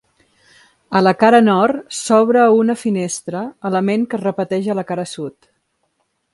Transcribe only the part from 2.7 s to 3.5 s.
finestra,